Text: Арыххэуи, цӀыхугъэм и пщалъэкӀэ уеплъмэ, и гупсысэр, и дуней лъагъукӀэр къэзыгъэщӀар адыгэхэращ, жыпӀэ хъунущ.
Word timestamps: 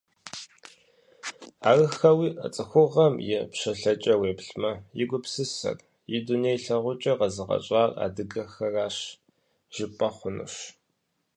Арыххэуи, 1.69 2.29
цӀыхугъэм 2.53 3.13
и 3.31 3.31
пщалъэкӀэ 3.51 4.13
уеплъмэ, 4.21 4.71
и 5.01 5.03
гупсысэр, 5.09 5.77
и 6.15 6.17
дуней 6.25 6.57
лъагъукӀэр 6.63 7.17
къэзыгъэщӀар 7.19 7.89
адыгэхэращ, 8.05 8.95
жыпӀэ 9.75 10.09
хъунущ. 10.15 10.55